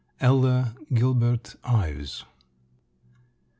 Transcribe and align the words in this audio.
ELLA 0.19 0.73
GILBERT 0.91 1.57
IVES. 1.63 2.25